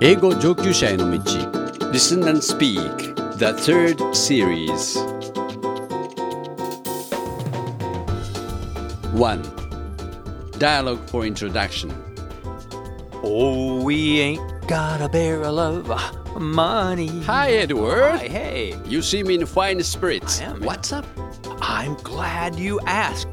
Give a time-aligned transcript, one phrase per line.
[0.00, 1.18] 英語上級者への道
[1.90, 2.78] Listen and Speak
[3.36, 4.96] The Third Series.
[9.12, 9.42] 1.
[10.56, 11.90] Dialogue for Introduction.
[13.24, 17.20] Oh, we ain't got a barrel of uh, money.
[17.22, 18.20] Hi, Edward.
[18.20, 18.76] Hi, hey.
[18.84, 20.40] You seem in fine spirits.
[20.40, 20.66] I am, eh?
[20.66, 21.06] What's up?
[21.60, 23.26] I'm glad you asked.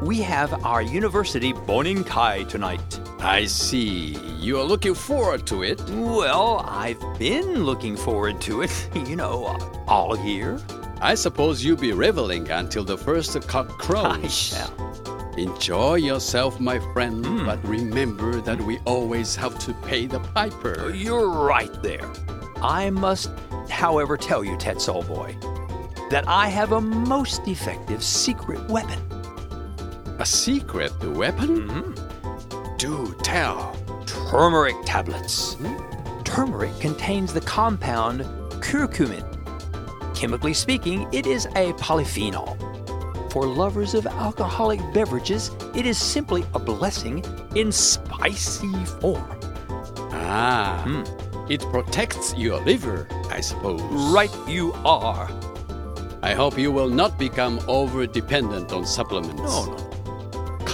[0.00, 2.80] We have our university bonenkai tonight.
[3.24, 4.16] I see.
[4.38, 5.80] You are looking forward to it.
[5.90, 9.56] Well, I've been looking forward to it, you know,
[9.88, 10.60] all year.
[11.00, 14.04] I suppose you'll be reveling until the first cock crows.
[14.24, 15.34] I shall.
[15.38, 17.46] Enjoy yourself, my friend, Hmm.
[17.46, 20.90] but remember that we always have to pay the piper.
[20.94, 22.08] You're right there.
[22.62, 23.30] I must,
[23.68, 25.34] however, tell you, Tetsuo boy,
[26.10, 29.00] that I have a most effective secret weapon.
[30.20, 31.68] A secret weapon?
[31.68, 32.03] Mm-hmm.
[32.78, 33.74] Do tell.
[34.30, 35.56] Turmeric tablets.
[36.24, 38.20] Turmeric contains the compound
[38.60, 39.24] curcumin.
[40.14, 42.60] Chemically speaking, it is a polyphenol.
[43.32, 49.24] For lovers of alcoholic beverages, it is simply a blessing in spicy form.
[50.12, 51.02] Ah, Hmm.
[51.50, 53.80] it protects your liver, I suppose.
[54.12, 55.28] Right you are.
[56.22, 59.42] I hope you will not become over dependent on supplements.
[59.42, 59.90] No, no.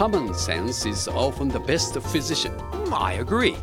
[0.01, 2.55] Common sense is often the best physician.
[2.55, 3.55] Mm, I agree.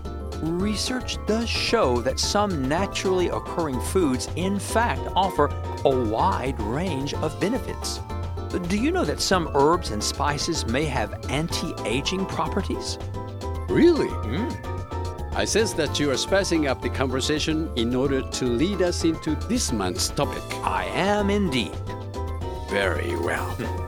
[0.43, 5.47] Research does show that some naturally occurring foods, in fact, offer
[5.83, 8.01] a wide range of benefits.
[8.69, 12.99] Do you know that some herbs and spices may have anti aging properties?
[13.67, 14.09] Really?
[14.29, 15.33] Mm.
[15.33, 19.33] I sense that you are spicing up the conversation in order to lead us into
[19.49, 20.43] this month's topic.
[20.63, 21.75] I am indeed.
[22.69, 23.86] Very well.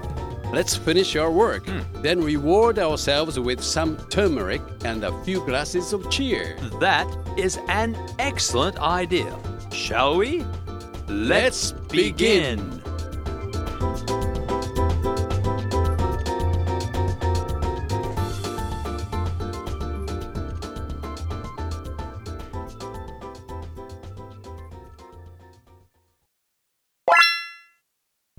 [0.52, 2.02] Let's finish our work, hmm.
[2.02, 6.58] then reward ourselves with some turmeric and a few glasses of cheer.
[6.80, 9.38] That is an excellent idea.
[9.72, 10.44] Shall we?
[11.08, 12.82] Let's begin.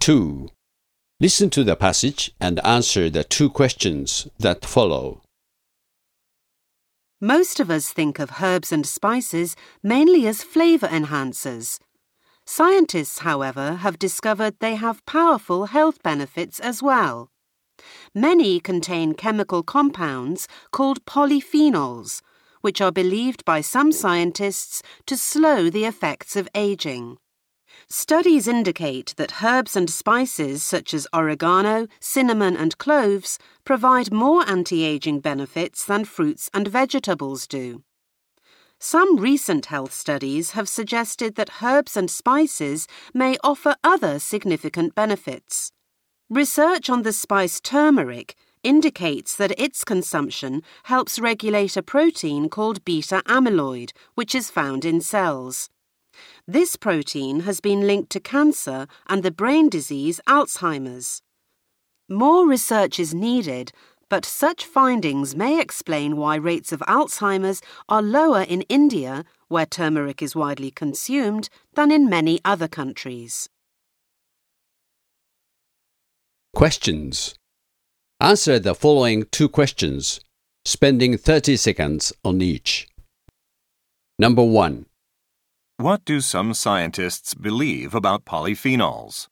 [0.00, 0.39] Two.
[1.22, 5.20] Listen to the passage and answer the two questions that follow.
[7.20, 11.78] Most of us think of herbs and spices mainly as flavor enhancers.
[12.46, 17.28] Scientists, however, have discovered they have powerful health benefits as well.
[18.14, 22.22] Many contain chemical compounds called polyphenols,
[22.62, 27.18] which are believed by some scientists to slow the effects of aging.
[27.92, 34.84] Studies indicate that herbs and spices such as oregano, cinnamon, and cloves provide more anti
[34.84, 37.82] aging benefits than fruits and vegetables do.
[38.78, 45.72] Some recent health studies have suggested that herbs and spices may offer other significant benefits.
[46.28, 53.20] Research on the spice turmeric indicates that its consumption helps regulate a protein called beta
[53.26, 55.70] amyloid, which is found in cells.
[56.46, 61.22] This protein has been linked to cancer and the brain disease Alzheimer's.
[62.08, 63.72] More research is needed,
[64.08, 70.20] but such findings may explain why rates of Alzheimer's are lower in India, where turmeric
[70.20, 73.48] is widely consumed, than in many other countries.
[76.52, 77.36] Questions.
[78.20, 80.20] Answer the following two questions,
[80.64, 82.88] spending 30 seconds on each.
[84.18, 84.86] Number one.
[85.80, 89.28] What do some scientists believe about polyphenols?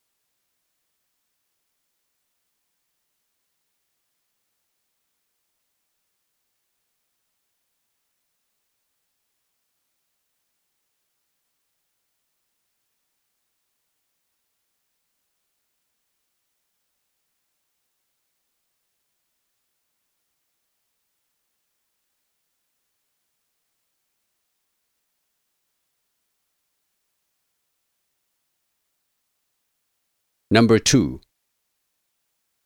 [30.51, 31.21] Number two.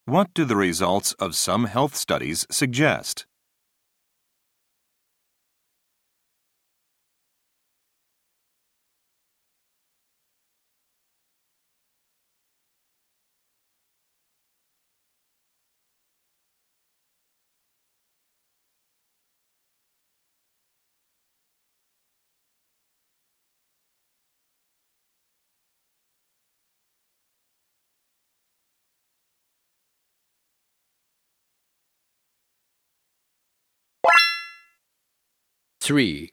[0.05, 3.26] What do the results of some health studies suggest?
[35.81, 36.31] Three.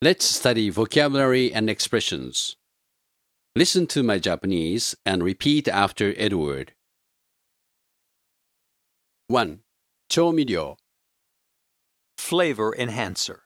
[0.00, 2.56] Let's study vocabulary and expressions.
[3.56, 6.74] Listen to my Japanese and repeat after Edward.
[9.28, 9.60] 1.
[10.08, 10.76] 調味料
[12.16, 13.40] Flavor enhancer.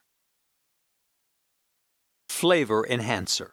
[2.29, 3.51] Flavor enhancer.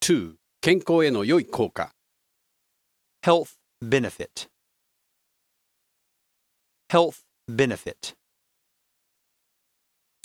[0.00, 0.36] 2.
[0.60, 1.92] 健康への良い効果
[3.22, 4.48] Health benefit.
[6.90, 8.14] Health benefit.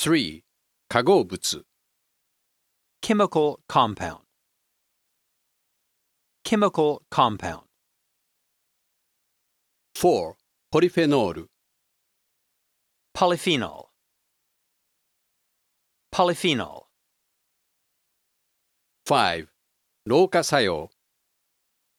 [0.03, 0.43] 3.
[0.89, 1.67] 化合物
[3.03, 4.23] Chemical compound.
[6.43, 7.65] Chemical compound.
[9.95, 10.37] 4.
[10.71, 11.51] ポリフェノール
[13.13, 13.89] Polyphenol.
[16.11, 16.87] Polyphenol.
[19.05, 19.49] 5.
[20.07, 20.91] 老化作用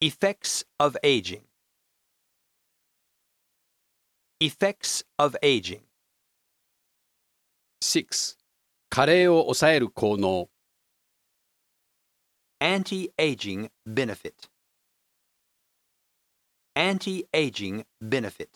[0.02, 1.44] Effects of aging.
[4.40, 5.91] Effects of aging.
[7.84, 8.38] 6.
[8.90, 10.50] 加齢を抑える効能
[12.60, 14.36] Anti-aging benefit.
[16.76, 18.50] Anti-aging benefit.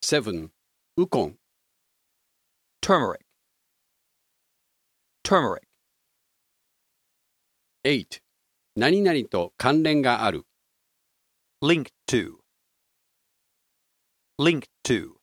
[0.00, 0.50] 7.
[0.96, 1.36] ウコン
[2.80, 3.18] Turmeric.
[5.24, 5.66] Turmeric.
[7.82, 8.22] 8.
[8.76, 10.46] 何々と関連がある
[11.60, 12.36] Linked to.
[14.38, 15.17] Linked to.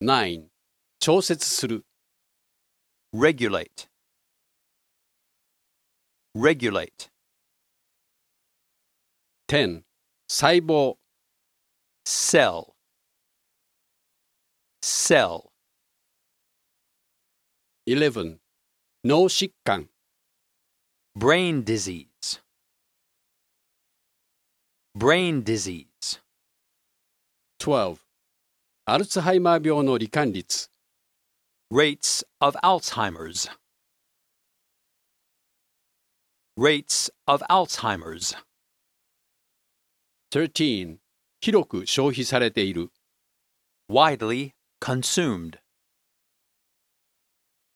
[0.00, 0.50] 9.
[1.00, 1.84] 調節する
[3.12, 3.88] Regulate.
[6.34, 7.10] Regulate.
[9.46, 9.84] 10.
[10.28, 10.96] 細胞
[12.04, 12.74] Cell.
[14.82, 15.52] Cell.
[17.86, 18.40] 11.
[19.04, 19.88] 脳疾患
[21.16, 22.40] Brain disease.
[24.96, 26.20] Brain disease.
[27.58, 27.98] 12.
[28.88, 30.70] アルツハイマー病の罹患率
[31.72, 33.48] Rates of Alzheimer's.
[36.56, 38.36] Rates of Alzheimer's.
[40.30, 40.98] 13.
[41.40, 42.90] 広く消費されている
[43.90, 45.58] Widely consumed.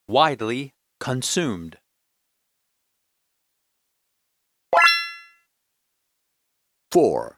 [0.09, 1.79] Widely consumed.
[6.91, 7.37] Four.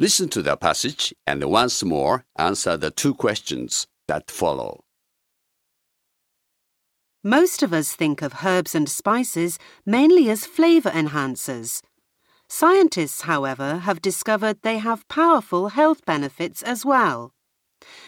[0.00, 4.82] Listen to the passage and once more answer the two questions that follow.
[7.22, 11.82] Most of us think of herbs and spices mainly as flavor enhancers.
[12.48, 17.34] Scientists, however, have discovered they have powerful health benefits as well.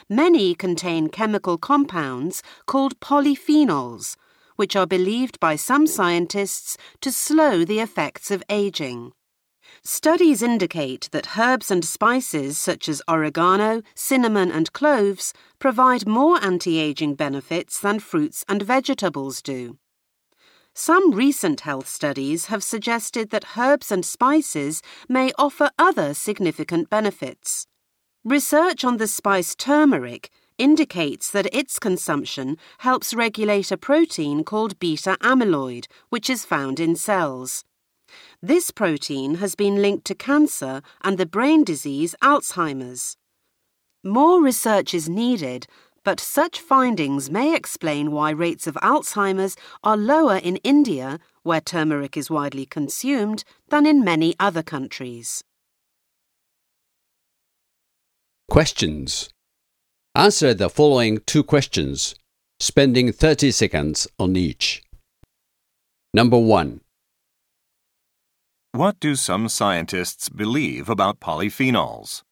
[0.09, 4.17] Many contain chemical compounds called polyphenols,
[4.57, 9.13] which are believed by some scientists to slow the effects of aging.
[9.85, 16.79] Studies indicate that herbs and spices such as oregano, cinnamon, and cloves provide more anti
[16.79, 19.79] aging benefits than fruits and vegetables do.
[20.73, 27.67] Some recent health studies have suggested that herbs and spices may offer other significant benefits.
[28.25, 35.17] Research on the spice turmeric indicates that its consumption helps regulate a protein called beta
[35.23, 37.65] amyloid, which is found in cells.
[38.45, 43.17] This protein has been linked to cancer and the brain disease Alzheimer's.
[44.03, 45.69] More research is needed,
[46.03, 52.17] but such findings may explain why rates of Alzheimer's are lower in India, where turmeric
[52.17, 55.45] is widely consumed, than in many other countries.
[58.51, 59.31] Questions.
[60.17, 62.17] Answer the following two questions,
[62.59, 64.83] spending 30 seconds on each.
[66.13, 66.81] Number 1.
[68.75, 72.23] What do some scientists believe about polyphenols?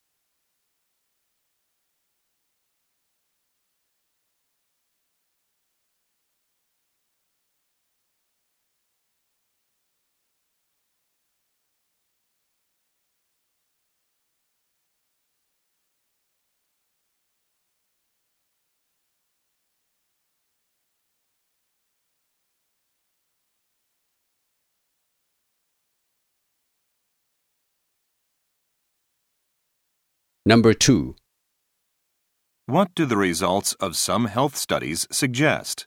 [30.52, 31.14] Number 2.
[32.66, 35.86] What do the results of some health studies suggest?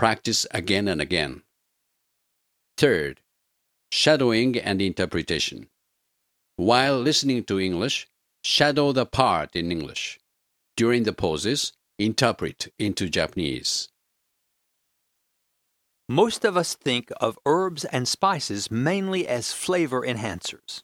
[0.00, 1.42] Practice again and again.
[2.78, 3.20] Third,
[3.92, 5.68] shadowing and interpretation.
[6.56, 8.08] While listening to English,
[8.42, 10.18] shadow the part in English.
[10.74, 13.90] During the pauses, interpret into Japanese.
[16.08, 20.80] Most of us think of herbs and spices mainly as flavor enhancers.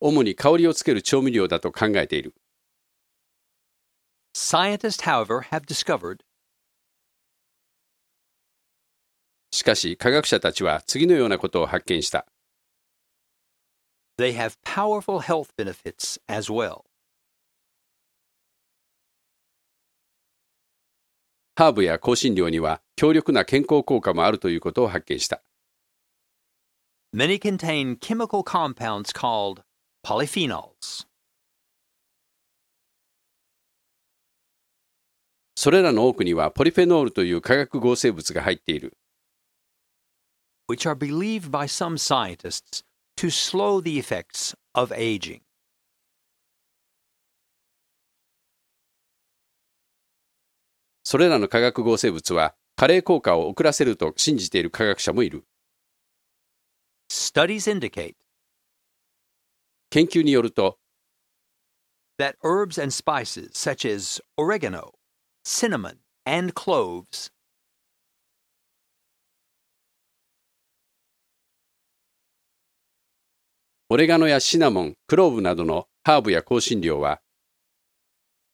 [0.00, 2.34] 主に香りをつける調味料だと考えている。
[4.34, 6.20] Scientists, however, have discovered
[9.52, 12.26] しかし科学者たちは次のようなことを発見した。
[14.20, 16.84] they have powerful health benefits as well.
[21.56, 25.42] ハーブや香辛料には強力な健康効果もあるということを発見した。
[27.14, 29.62] Many contain chemical compounds called
[30.04, 31.06] polyphenols.
[35.56, 38.96] それらの多くにはポリフェノールという化学合成物が入っている。
[40.70, 42.84] which are believed by some scientists
[43.16, 45.40] to slow the effects of aging.
[51.02, 55.44] それらの化学合成物は加齢効果を遅らせると信じている科学者もいる。
[57.10, 58.14] Studies indicate
[59.90, 60.78] 研究によると
[62.18, 64.92] that herbs and spices such as oregano,
[65.44, 67.32] cinnamon, and cloves
[73.88, 77.20] オレガノやシナモン、クローブなどのハーブや香辛料は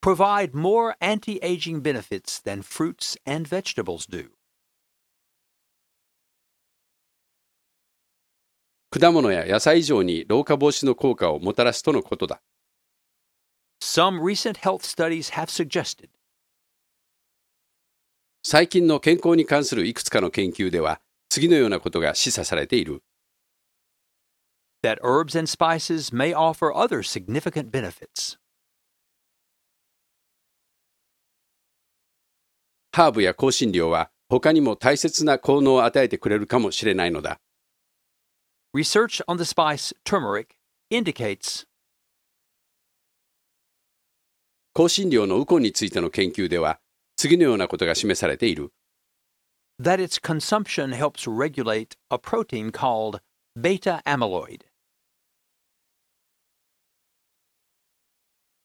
[0.01, 4.36] provide more anti aging benefits than fruits and vegetables do.
[8.89, 12.41] 果物や野菜以上に老化防止の効果をもたらすとのことだ。
[13.81, 16.09] Some recent health studies have suggested
[18.43, 23.03] 最近の健康に関するいくつかの研究では次のようなことが示唆されている。
[24.83, 28.37] that herbs and spices may offer other significant benefits.
[32.93, 37.39] ハーブや香辛料は他にも大切な効能を与えてくれるかもしれないのだ。
[38.73, 40.57] Research on the spice turmeric
[40.91, 41.65] indicates
[44.73, 46.79] 香辛料のウコンについての研究では
[47.15, 48.71] 次のようなことが示されている。
[49.79, 53.19] that its consumption helps regulate a protein called
[53.55, 54.61] beta amyloid.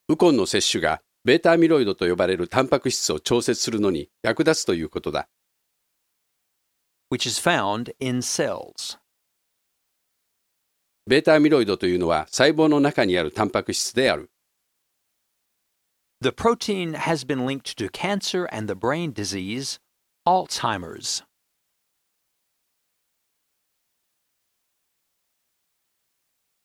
[0.08, 5.28] ウコンの摂取がベータアミロイドと呼ばれるタンパク質を調節するのに役立つということだ。
[7.10, 8.98] which is found in cells.
[11.06, 14.30] ベータアミロイドというのは細胞の中にあるタンパク質である。
[16.20, 19.80] The protein has been linked to cancer and the brain disease
[20.24, 21.24] Alzheimer's.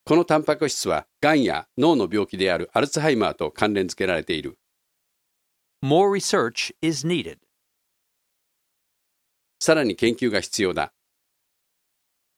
[0.06, 4.60] このタンパク質はがんや脳の病気であるアルツハイマーと関連付けられている。
[5.84, 7.40] More research is needed,
[9.60, 10.94] さらに研究が必要だ。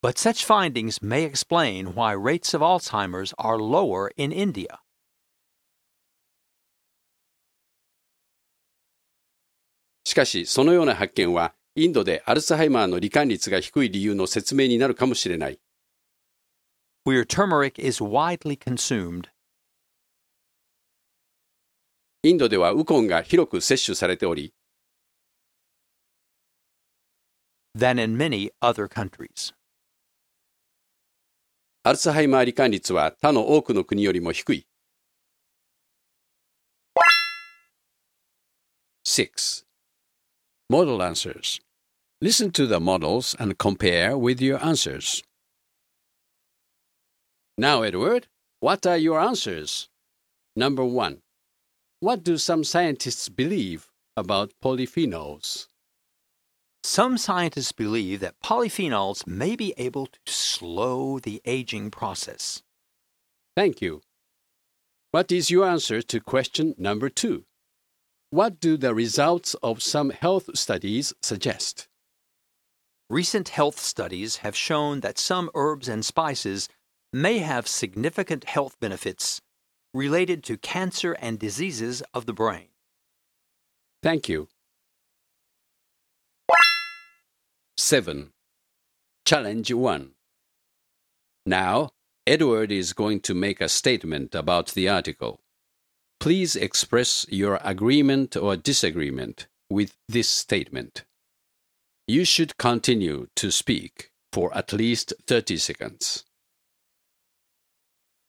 [0.02, 4.80] but such findings may explain why rates of Alzheimer's are lower in India.
[10.04, 15.58] しかし、そのような発見はインドでアルツハイマーの罹患率が低い理由の説明になるかもしれない。
[17.06, 19.28] Where turmeric is widely consumed,
[22.22, 24.54] インドではウコンが広く摂取されており、
[27.76, 29.52] than in many other countries.
[31.88, 34.66] アルツハイマー罹患率は他の多くの国よりも低い。
[39.06, 39.64] 6.
[40.70, 41.60] Model answers.
[42.22, 45.22] Listen to the models and compare with your answers.
[47.58, 48.28] Now, Edward,
[48.60, 49.90] what are your answers?
[50.56, 51.18] Number one.
[52.00, 55.68] What do some scientists believe about polyphenols?
[56.91, 62.63] Some scientists believe that polyphenols may be able to slow the aging process.
[63.55, 64.01] Thank you.
[65.11, 67.45] What is your answer to question number two?
[68.31, 71.87] What do the results of some health studies suggest?
[73.07, 76.69] Recent health studies have shown that some herbs and spices
[77.13, 79.41] may have significant health benefits
[79.93, 82.69] related to cancer and diseases of the brain.
[84.01, 84.47] Thank you.
[87.79, 88.31] 7.
[89.25, 90.11] Challenge 1.
[91.45, 91.91] Now,
[92.27, 95.39] Edward is going to make a statement about the article.
[96.19, 101.05] Please express your agreement or disagreement with this statement.
[102.05, 106.25] You should continue to speak for at least 30 seconds.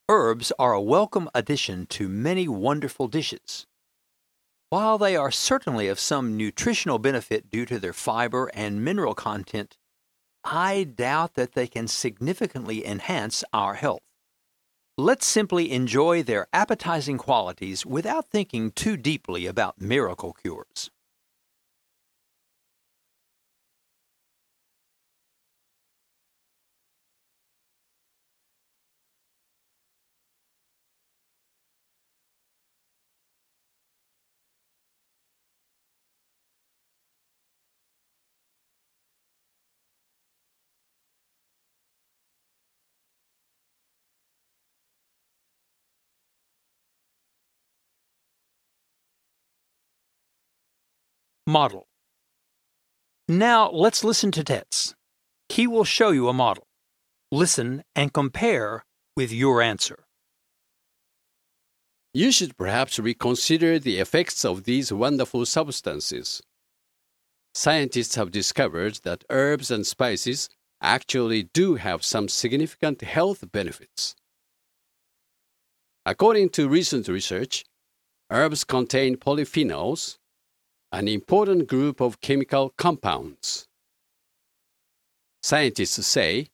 [0.08, 3.66] Herbs are a welcome addition to many wonderful dishes.
[4.70, 9.76] While they are certainly of some nutritional benefit due to their fiber and mineral content,
[10.44, 14.02] I doubt that they can significantly enhance our health.
[14.96, 20.92] Let's simply enjoy their appetizing qualities without thinking too deeply about miracle cures.
[51.50, 51.88] Model.
[53.26, 54.94] Now let's listen to Tets.
[55.48, 56.62] He will show you a model.
[57.32, 58.84] Listen and compare
[59.16, 60.04] with your answer.
[62.14, 66.40] You should perhaps reconsider the effects of these wonderful substances.
[67.52, 70.48] Scientists have discovered that herbs and spices
[70.80, 74.14] actually do have some significant health benefits.
[76.06, 77.64] According to recent research,
[78.30, 80.19] herbs contain polyphenols,
[80.92, 83.66] an important group of chemical compounds.
[85.42, 86.48] Scientists say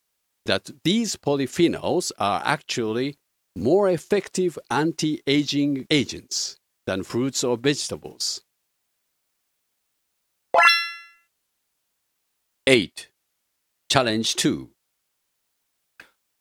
[0.45, 3.17] that these polyphenols are actually
[3.57, 8.43] more effective anti aging agents than fruits or vegetables.
[12.69, 13.09] 8.
[13.89, 14.71] Challenge 2.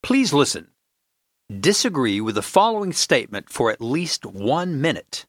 [0.01, 0.69] Please listen.
[1.59, 5.25] Disagree with the following statement for at least one minute.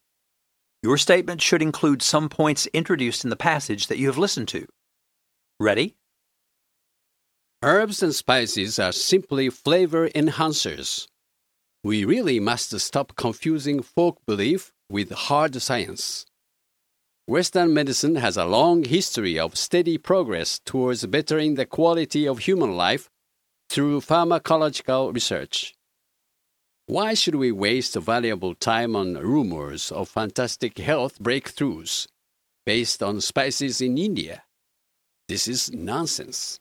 [0.87, 4.69] Your statement should include some points introduced in the passage that you have listened to.
[5.59, 5.97] Ready?
[7.61, 11.09] Herbs and spices are simply flavor enhancers.
[11.83, 16.25] We really must stop confusing folk belief with hard science.
[17.27, 22.77] Western medicine has a long history of steady progress towards bettering the quality of human
[22.77, 23.11] life
[23.69, 25.76] through pharmacological research.
[26.89, 32.07] Why should we waste valuable time on rumors of fantastic health breakthroughs
[32.65, 34.45] based on spices in India?
[35.27, 36.61] This is nonsense.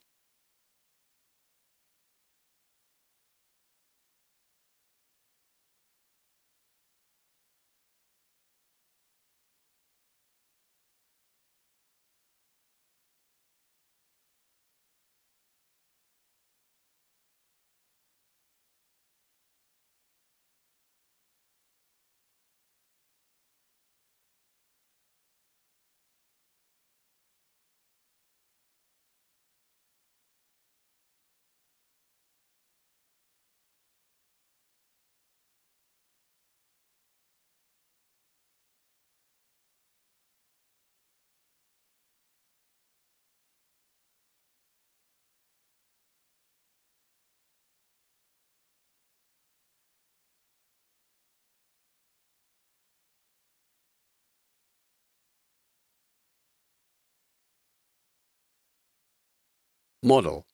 [60.06, 60.46] Model.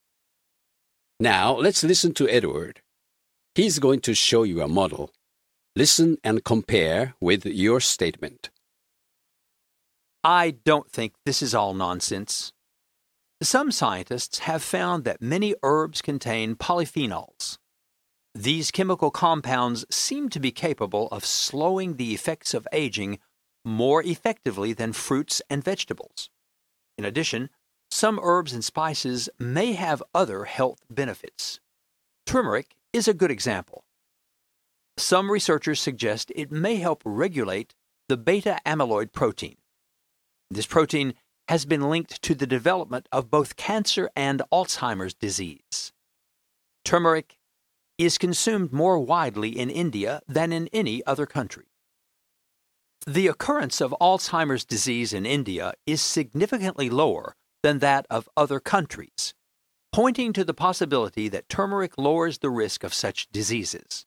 [1.20, 2.82] Now let's listen to Edward.
[3.54, 5.12] He's going to show you a model.
[5.76, 8.50] Listen and compare with your statement.
[10.24, 12.54] I don't think this is all nonsense.
[13.44, 17.58] Some scientists have found that many herbs contain polyphenols.
[18.34, 23.20] These chemical compounds seem to be capable of slowing the effects of aging
[23.66, 26.30] more effectively than fruits and vegetables.
[26.98, 27.50] In addition,
[27.92, 31.60] some herbs and spices may have other health benefits.
[32.26, 33.84] Turmeric is a good example.
[34.98, 37.76] Some researchers suggest it may help regulate
[38.08, 39.58] the beta amyloid protein.
[40.50, 41.14] This protein
[41.48, 45.92] has been linked to the development of both cancer and Alzheimer's disease.
[46.86, 47.38] Turmeric
[47.98, 51.66] is consumed more widely in India than in any other country.
[53.06, 59.34] The occurrence of Alzheimer's disease in India is significantly lower than that of other countries,
[59.92, 64.06] pointing to the possibility that turmeric lowers the risk of such diseases.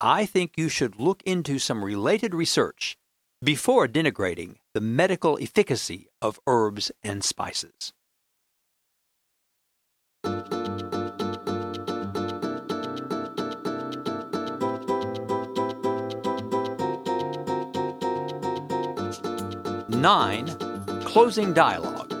[0.00, 2.96] I think you should look into some related research
[3.42, 7.92] before denigrating the medical efficacy of herbs and spices.
[19.88, 20.46] Nine,
[21.18, 22.12] closing dialogue.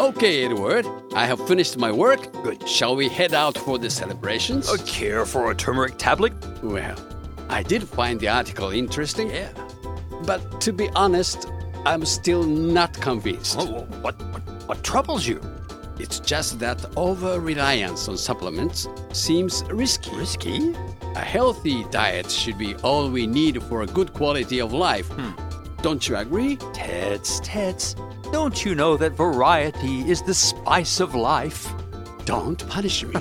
[0.00, 2.32] Okay, Edward, I have finished my work.
[2.42, 2.66] Good.
[2.66, 4.72] Shall we head out for the celebrations?
[4.72, 6.32] A care for a turmeric tablet?
[6.62, 6.96] Well,
[7.50, 9.28] I did find the article interesting.
[9.28, 9.52] Yeah.
[10.24, 11.50] But to be honest,
[11.84, 13.58] I'm still not convinced.
[13.60, 15.38] Oh, what, what, what troubles you?
[15.98, 20.16] It's just that over reliance on supplements seems risky.
[20.16, 20.74] Risky?
[21.16, 25.08] A healthy diet should be all we need for a good quality of life.
[25.08, 25.49] Hmm.
[25.82, 26.56] Don't you agree?
[26.74, 27.96] Tets, Tets,
[28.32, 31.72] don't you know that variety is the spice of life?
[32.26, 33.14] Don't punish me.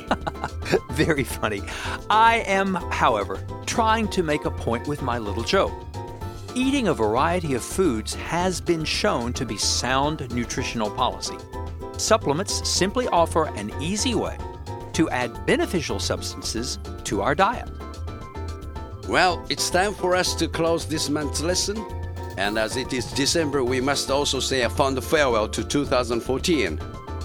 [0.92, 1.62] Very funny.
[2.10, 5.74] I am, however, trying to make a point with my little joke.
[6.54, 11.38] Eating a variety of foods has been shown to be sound nutritional policy.
[11.98, 14.38] Supplements simply offer an easy way
[14.94, 17.70] to add beneficial substances to our diet.
[19.08, 21.78] well, it's time for us to close this month's lesson.
[22.40, 26.80] And as it is December, we must also say a fond farewell to 2014.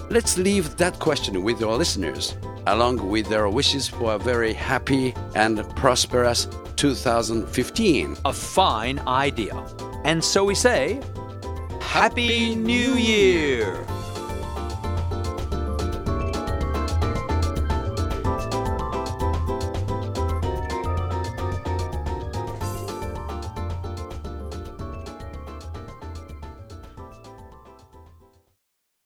[0.09, 2.35] Let's leave that question with our listeners,
[2.67, 8.17] along with their wishes for a very happy and prosperous 2015.
[8.25, 9.55] A fine idea.
[10.03, 10.99] And so we say,
[11.79, 13.94] Happy New Year!